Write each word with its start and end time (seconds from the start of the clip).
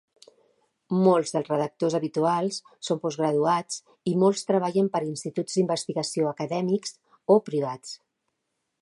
Molts 1.07 1.33
dels 1.35 1.49
redactors 1.51 1.97
habituals 1.99 2.57
són 2.89 3.03
postgraduats, 3.05 3.79
i 4.13 4.17
molts 4.25 4.49
treballen 4.51 4.91
per 4.97 5.05
instituts 5.11 5.59
d'investigació 5.61 6.35
acadèmics 6.35 6.99
o 7.37 7.41
privats. 7.53 7.97